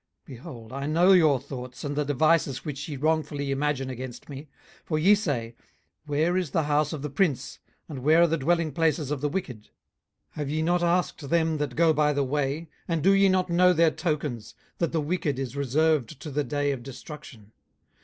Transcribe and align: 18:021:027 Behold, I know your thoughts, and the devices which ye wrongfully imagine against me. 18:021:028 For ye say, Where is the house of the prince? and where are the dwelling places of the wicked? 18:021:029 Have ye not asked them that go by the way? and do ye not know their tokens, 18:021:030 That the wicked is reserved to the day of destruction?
18:021:027 0.27 0.35
Behold, 0.37 0.73
I 0.73 0.85
know 0.87 1.11
your 1.11 1.39
thoughts, 1.39 1.83
and 1.83 1.95
the 1.95 2.03
devices 2.03 2.65
which 2.65 2.89
ye 2.89 2.95
wrongfully 2.97 3.51
imagine 3.51 3.91
against 3.91 4.29
me. 4.29 4.45
18:021:028 4.85 4.85
For 4.85 4.97
ye 4.97 5.13
say, 5.13 5.55
Where 6.07 6.35
is 6.35 6.49
the 6.49 6.63
house 6.63 6.91
of 6.91 7.03
the 7.03 7.09
prince? 7.11 7.59
and 7.87 7.99
where 7.99 8.23
are 8.23 8.27
the 8.27 8.39
dwelling 8.39 8.71
places 8.71 9.11
of 9.11 9.21
the 9.21 9.29
wicked? 9.29 9.65
18:021:029 9.65 9.69
Have 10.31 10.49
ye 10.49 10.61
not 10.63 10.81
asked 10.81 11.29
them 11.29 11.57
that 11.59 11.75
go 11.75 11.93
by 11.93 12.13
the 12.13 12.23
way? 12.23 12.67
and 12.87 13.03
do 13.03 13.11
ye 13.13 13.29
not 13.29 13.51
know 13.51 13.73
their 13.73 13.91
tokens, 13.91 14.55
18:021:030 14.77 14.77
That 14.79 14.91
the 14.91 15.01
wicked 15.01 15.37
is 15.37 15.55
reserved 15.55 16.19
to 16.19 16.31
the 16.31 16.43
day 16.43 16.71
of 16.71 16.81
destruction? 16.81 17.51